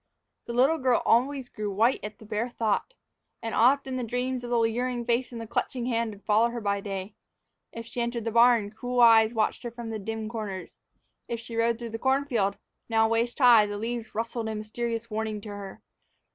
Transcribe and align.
The 0.47 0.53
little 0.53 0.79
girl 0.79 1.03
always 1.05 1.47
grew 1.47 1.71
white 1.71 1.99
at 2.03 2.17
the 2.17 2.25
bare 2.25 2.49
thought. 2.49 2.95
And 3.43 3.53
often 3.53 3.97
the 3.97 4.03
dream 4.03 4.33
of 4.33 4.41
the 4.49 4.57
leering 4.57 5.05
face 5.05 5.31
and 5.31 5.39
the 5.39 5.45
clutching 5.45 5.85
hand 5.85 6.09
would 6.09 6.23
follow 6.23 6.49
her 6.49 6.59
by 6.59 6.81
day. 6.81 7.13
If 7.71 7.85
she 7.85 8.01
entered 8.01 8.23
the 8.23 8.31
barn, 8.31 8.71
cruel 8.71 8.99
eyes 9.01 9.31
watched 9.35 9.61
her 9.61 9.69
from 9.69 9.93
out 9.93 10.03
dim 10.03 10.27
corners; 10.27 10.75
if 11.27 11.39
she 11.39 11.55
rode 11.55 11.77
through 11.77 11.91
the 11.91 11.99
corn 11.99 12.25
field, 12.25 12.57
now 12.89 13.07
waist 13.07 13.37
high, 13.37 13.67
the 13.67 13.77
leaves 13.77 14.15
rustled 14.15 14.49
a 14.49 14.55
mysterious 14.55 15.11
warning 15.11 15.39
to 15.41 15.49
her. 15.49 15.83